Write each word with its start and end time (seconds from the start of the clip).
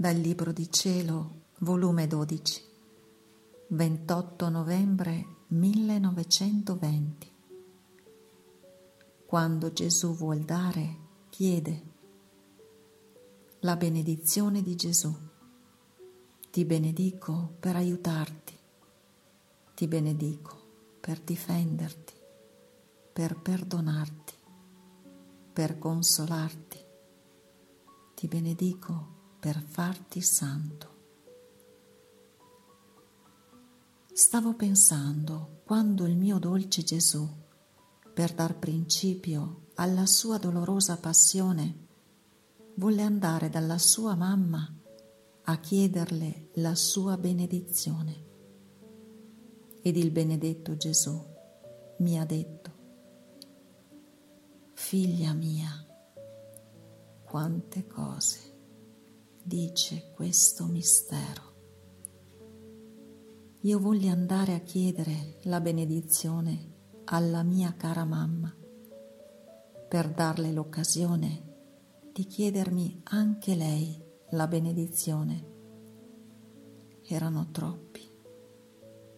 Dal 0.00 0.16
Libro 0.16 0.50
di 0.50 0.72
Cielo, 0.72 1.48
volume 1.58 2.06
12, 2.06 2.64
28 3.68 4.48
novembre 4.48 5.26
1920. 5.48 7.30
Quando 9.26 9.72
Gesù 9.74 10.16
vuol 10.16 10.38
dare, 10.38 10.96
chiede 11.28 11.82
la 13.58 13.76
benedizione 13.76 14.62
di 14.62 14.74
Gesù. 14.74 15.14
Ti 16.50 16.64
benedico 16.64 17.56
per 17.60 17.76
aiutarti, 17.76 18.58
ti 19.74 19.86
benedico 19.86 20.96
per 20.98 21.20
difenderti, 21.20 22.14
per 23.12 23.38
perdonarti, 23.38 24.34
per 25.52 25.78
consolarti. 25.78 26.78
Ti 28.14 28.28
benedico 28.28 29.18
per 29.40 29.58
farti 29.58 30.20
santo. 30.20 30.88
Stavo 34.12 34.54
pensando 34.54 35.62
quando 35.64 36.04
il 36.04 36.14
mio 36.14 36.38
dolce 36.38 36.82
Gesù, 36.82 37.26
per 38.12 38.34
dar 38.34 38.58
principio 38.58 39.68
alla 39.76 40.04
sua 40.04 40.36
dolorosa 40.36 40.98
passione, 40.98 41.86
volle 42.74 43.00
andare 43.00 43.48
dalla 43.48 43.78
sua 43.78 44.14
mamma 44.14 44.76
a 45.44 45.58
chiederle 45.58 46.50
la 46.56 46.74
sua 46.74 47.16
benedizione. 47.16 48.28
Ed 49.80 49.96
il 49.96 50.10
benedetto 50.10 50.76
Gesù 50.76 51.18
mi 52.00 52.18
ha 52.18 52.26
detto, 52.26 52.70
figlia 54.74 55.32
mia, 55.32 55.86
quante 57.24 57.86
cose 57.86 58.49
dice 59.50 60.12
questo 60.14 60.66
mistero. 60.66 61.42
Io 63.62 63.80
voglio 63.80 64.12
andare 64.12 64.54
a 64.54 64.60
chiedere 64.60 65.40
la 65.42 65.60
benedizione 65.60 66.74
alla 67.06 67.42
mia 67.42 67.74
cara 67.76 68.04
mamma 68.04 68.54
per 69.88 70.08
darle 70.12 70.52
l'occasione 70.52 72.12
di 72.12 72.26
chiedermi 72.26 73.00
anche 73.06 73.56
lei 73.56 74.00
la 74.30 74.46
benedizione. 74.46 75.48
Erano 77.08 77.50
troppi 77.50 78.08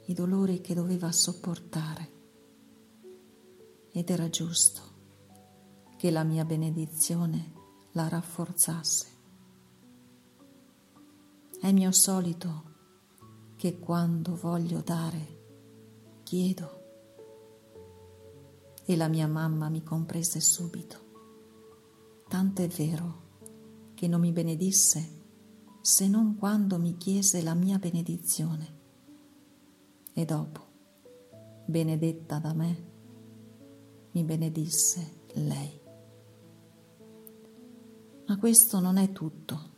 i 0.06 0.14
dolori 0.14 0.62
che 0.62 0.72
doveva 0.72 1.12
sopportare 1.12 2.10
ed 3.92 4.08
era 4.08 4.30
giusto 4.30 4.80
che 5.98 6.10
la 6.10 6.24
mia 6.24 6.46
benedizione 6.46 7.52
la 7.92 8.08
rafforzasse. 8.08 9.11
È 11.62 11.70
mio 11.70 11.92
solito 11.92 12.70
che 13.54 13.78
quando 13.78 14.34
voglio 14.34 14.80
dare, 14.80 16.20
chiedo. 16.24 16.80
E 18.84 18.96
la 18.96 19.06
mia 19.06 19.28
mamma 19.28 19.68
mi 19.68 19.84
comprese 19.84 20.40
subito. 20.40 22.24
Tanto 22.26 22.62
è 22.62 22.66
vero 22.66 23.92
che 23.94 24.08
non 24.08 24.18
mi 24.18 24.32
benedisse 24.32 25.20
se 25.80 26.08
non 26.08 26.34
quando 26.34 26.80
mi 26.80 26.96
chiese 26.96 27.40
la 27.42 27.54
mia 27.54 27.78
benedizione. 27.78 28.80
E 30.14 30.24
dopo, 30.24 30.66
benedetta 31.64 32.40
da 32.40 32.54
me, 32.54 32.90
mi 34.10 34.24
benedisse 34.24 35.26
lei. 35.34 35.80
Ma 38.26 38.36
questo 38.36 38.80
non 38.80 38.96
è 38.96 39.12
tutto 39.12 39.71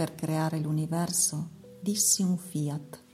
per 0.00 0.14
creare 0.14 0.58
l'universo 0.60 1.50
dissi 1.78 2.22
un 2.22 2.38
fiat 2.38 3.04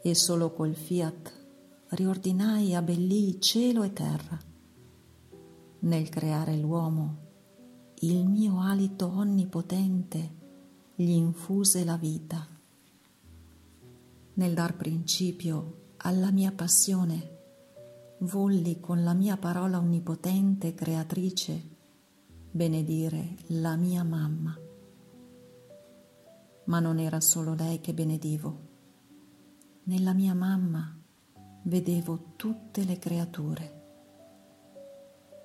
e 0.00 0.14
solo 0.14 0.50
col 0.54 0.74
fiat 0.74 1.30
riordinai 1.88 2.70
e 2.70 2.76
abbellii 2.76 3.38
cielo 3.42 3.82
e 3.82 3.92
terra. 3.92 4.40
Nel 5.80 6.08
creare 6.08 6.56
l'uomo, 6.56 7.16
il 7.96 8.26
mio 8.26 8.58
alito 8.58 9.06
onnipotente 9.06 10.30
gli 10.94 11.10
infuse 11.10 11.84
la 11.84 11.98
vita. 11.98 12.48
Nel 14.32 14.54
dar 14.54 14.76
principio 14.76 15.92
alla 15.98 16.30
mia 16.30 16.52
passione, 16.52 17.36
volli 18.20 18.80
con 18.80 19.04
la 19.04 19.12
mia 19.12 19.36
parola 19.36 19.76
onnipotente 19.76 20.72
creatrice 20.72 21.68
benedire 22.50 23.36
la 23.48 23.76
mia 23.76 24.02
mamma 24.02 24.64
ma 26.66 26.80
non 26.80 26.98
era 26.98 27.20
solo 27.20 27.54
lei 27.54 27.80
che 27.80 27.92
benedivo. 27.92 28.74
Nella 29.84 30.12
mia 30.12 30.34
mamma 30.34 30.96
vedevo 31.64 32.32
tutte 32.36 32.84
le 32.84 32.98
creature. 32.98 33.84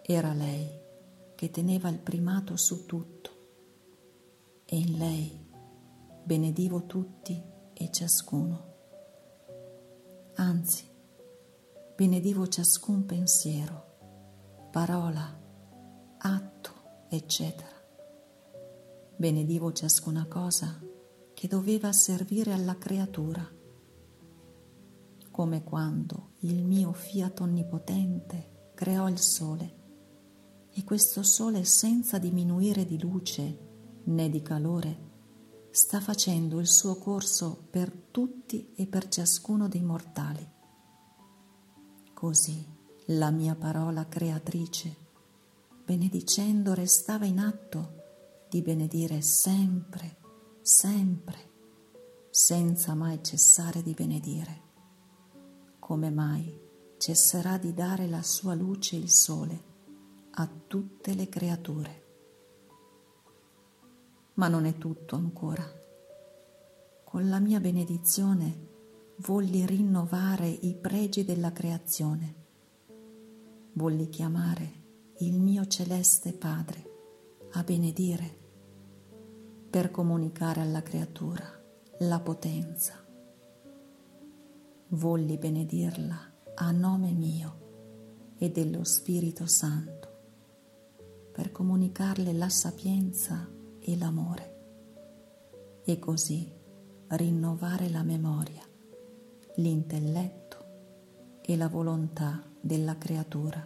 Era 0.04 0.34
lei 0.34 0.80
che 1.36 1.50
teneva 1.52 1.90
il 1.90 2.00
primato 2.00 2.56
su 2.58 2.86
tutto 2.86 3.30
e 4.66 4.78
in 4.78 4.98
lei 4.98 5.50
benedivo 6.24 6.86
tutti 6.86 7.42
e 7.74 7.92
ciascuno. 7.92 8.70
Anzi, 10.36 10.86
benedivo 11.96 12.48
ciascun 12.48 13.06
pensiero, 13.06 14.70
parola, 14.72 15.40
atto, 16.18 16.72
eccetera. 17.10 17.80
Benedivo 19.16 19.72
ciascuna 19.72 20.26
cosa 20.26 20.90
che 21.42 21.48
doveva 21.48 21.92
servire 21.92 22.54
alla 22.54 22.78
creatura, 22.78 23.44
come 25.32 25.64
quando 25.64 26.34
il 26.42 26.64
mio 26.64 26.94
fiat 26.94 27.40
onnipotente 27.40 28.74
creò 28.76 29.10
il 29.10 29.18
sole 29.18 29.80
e 30.70 30.84
questo 30.84 31.24
sole 31.24 31.64
senza 31.64 32.20
diminuire 32.20 32.86
di 32.86 33.00
luce 33.00 33.58
né 34.04 34.30
di 34.30 34.44
calore 34.44 35.00
sta 35.72 36.00
facendo 36.00 36.60
il 36.60 36.68
suo 36.68 36.98
corso 36.98 37.66
per 37.72 37.92
tutti 38.12 38.74
e 38.76 38.86
per 38.86 39.08
ciascuno 39.08 39.68
dei 39.68 39.82
mortali. 39.82 40.48
Così 42.14 42.64
la 43.08 43.32
mia 43.32 43.56
parola 43.56 44.08
creatrice, 44.08 44.96
benedicendo, 45.84 46.76
restava 46.76 47.26
in 47.26 47.40
atto 47.40 48.46
di 48.48 48.62
benedire 48.62 49.22
sempre 49.22 50.20
sempre, 50.62 51.50
senza 52.30 52.94
mai 52.94 53.24
cessare 53.24 53.82
di 53.82 53.94
benedire. 53.94 54.62
Come 55.80 56.12
mai 56.12 56.60
cesserà 56.98 57.58
di 57.58 57.74
dare 57.74 58.08
la 58.08 58.22
sua 58.22 58.54
luce 58.54 58.96
il 58.96 59.10
sole 59.10 59.64
a 60.32 60.48
tutte 60.68 61.16
le 61.16 61.28
creature? 61.30 62.06
Ma 64.36 64.48
non 64.48 64.66
è 64.66 64.78
tutto 64.78 65.16
ancora. 65.16 65.66
Con 67.04 67.28
la 67.28 67.40
mia 67.40 67.60
benedizione 67.60 68.70
volli 69.18 69.66
rinnovare 69.66 70.48
i 70.48 70.76
pregi 70.76 71.26
della 71.26 71.52
creazione. 71.52 72.36
Volli 73.74 74.10
chiamare 74.10 74.80
il 75.20 75.40
mio 75.40 75.66
celeste 75.66 76.34
Padre 76.34 76.90
a 77.54 77.64
benedire 77.64 78.41
per 79.72 79.90
comunicare 79.90 80.60
alla 80.60 80.84
creatura 80.84 81.46
la 82.00 82.20
potenza. 82.20 82.96
Volli 84.90 85.38
benedirla 85.38 86.34
a 86.56 86.72
nome 86.72 87.12
mio 87.12 88.34
e 88.38 88.52
dello 88.52 88.84
Spirito 88.84 89.48
Santo, 89.48 90.10
per 91.32 91.54
comunicarle 91.54 92.34
la 92.34 92.50
sapienza 92.50 93.50
e 93.80 93.98
l'amore 93.98 94.56
e 95.86 95.98
così 96.00 96.52
rinnovare 97.08 97.90
la 97.90 98.04
memoria, 98.04 98.68
l'intelletto 99.56 101.40
e 101.42 101.56
la 101.56 101.70
volontà 101.70 102.44
della 102.60 102.98
creatura, 102.98 103.66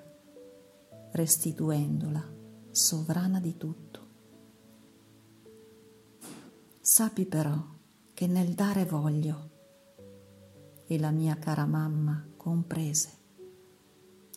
restituendola 1.13 2.24
sovrana 2.69 3.39
di 3.39 3.57
tutto 3.57 3.84
Sappi 6.87 7.25
però 7.25 7.59
che 8.13 8.27
nel 8.27 8.53
dare 8.53 8.85
voglio, 8.85 9.49
e 10.85 10.99
la 10.99 11.09
mia 11.09 11.35
cara 11.39 11.65
mamma 11.65 12.23
comprese, 12.37 13.09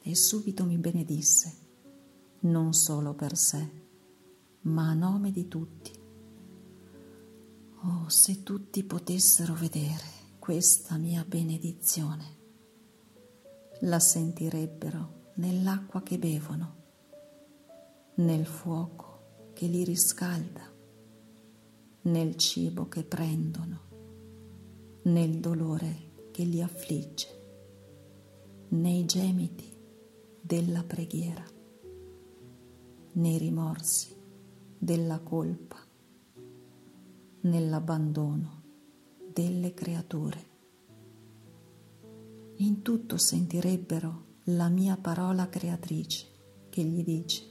e 0.02 0.14
subito 0.14 0.64
mi 0.64 0.78
benedisse, 0.78 1.58
non 2.40 2.72
solo 2.72 3.12
per 3.12 3.36
sé, 3.36 3.70
ma 4.62 4.88
a 4.88 4.94
nome 4.94 5.30
di 5.30 5.46
tutti. 5.46 5.92
Oh, 7.82 8.08
se 8.08 8.42
tutti 8.42 8.82
potessero 8.82 9.52
vedere 9.52 10.06
questa 10.38 10.96
mia 10.96 11.26
benedizione, 11.28 12.38
la 13.80 13.98
sentirebbero 13.98 15.32
nell'acqua 15.34 16.02
che 16.02 16.18
bevono, 16.18 16.76
nel 18.14 18.46
fuoco 18.46 19.50
che 19.52 19.66
li 19.66 19.84
riscalda 19.84 20.67
nel 22.08 22.36
cibo 22.36 22.88
che 22.88 23.04
prendono, 23.04 23.80
nel 25.02 25.40
dolore 25.40 26.30
che 26.30 26.42
li 26.44 26.62
affligge, 26.62 27.28
nei 28.68 29.04
gemiti 29.04 29.70
della 30.40 30.82
preghiera, 30.84 31.44
nei 33.12 33.36
rimorsi 33.36 34.14
della 34.78 35.20
colpa, 35.20 35.76
nell'abbandono 37.40 38.62
delle 39.30 39.74
creature. 39.74 40.46
In 42.56 42.82
tutto 42.82 43.18
sentirebbero 43.18 44.24
la 44.44 44.68
mia 44.68 44.96
parola 44.96 45.48
creatrice 45.48 46.26
che 46.70 46.82
gli 46.82 47.04
dice, 47.04 47.44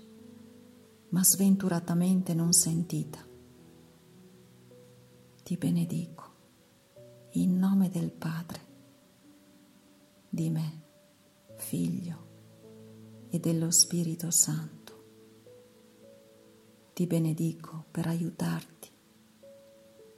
ma 1.10 1.24
sventuratamente 1.24 2.34
non 2.34 2.54
sentita. 2.54 3.27
Ti 5.48 5.56
benedico 5.56 6.34
in 7.36 7.58
nome 7.58 7.88
del 7.88 8.12
Padre, 8.12 8.60
di 10.28 10.50
me, 10.50 10.82
Figlio 11.56 13.28
e 13.30 13.40
dello 13.40 13.72
Spirito 13.72 14.30
Santo. 14.30 15.04
Ti 16.92 17.08
benedico 17.08 17.86
per 17.90 18.08
aiutarti, 18.08 18.90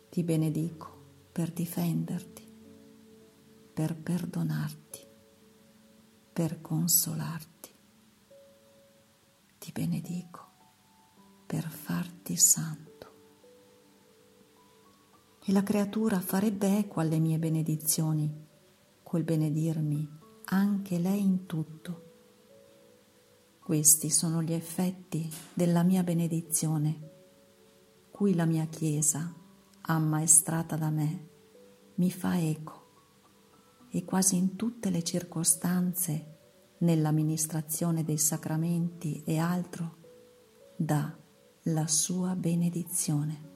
ti 0.10 0.24
benedico 0.24 1.28
per 1.32 1.52
difenderti, 1.52 2.52
per 3.72 3.96
perdonarti, 3.96 5.08
per 6.34 6.60
consolarti. 6.60 7.70
Ti 9.60 9.72
benedico 9.72 10.48
per 11.46 11.70
farti 11.70 12.36
santo. 12.36 12.89
E 15.50 15.52
la 15.52 15.64
creatura 15.64 16.20
farebbe 16.20 16.78
eco 16.78 17.00
alle 17.00 17.18
mie 17.18 17.40
benedizioni, 17.40 18.32
col 19.02 19.24
benedirmi 19.24 20.08
anche 20.44 21.00
lei 21.00 21.22
in 21.22 21.48
tutto. 21.48 22.04
Questi 23.60 24.12
sono 24.12 24.44
gli 24.44 24.54
effetti 24.54 25.28
della 25.52 25.82
mia 25.82 26.04
benedizione, 26.04 27.10
cui 28.12 28.36
la 28.36 28.46
mia 28.46 28.66
Chiesa, 28.66 29.34
ammaestrata 29.82 30.76
da 30.76 30.92
me, 30.92 31.30
mi 31.96 32.12
fa 32.12 32.40
eco 32.40 33.88
e 33.90 34.06
quasi 34.06 34.36
in 34.36 34.56
tutte 34.56 34.92
le 34.92 35.02
circostanze, 35.02 36.38
nell'amministrazione 36.82 38.04
dei 38.04 38.20
sacramenti 38.20 39.24
e 39.26 39.40
altro, 39.40 39.96
dà 40.76 41.12
la 41.64 41.88
sua 41.88 42.36
benedizione. 42.36 43.49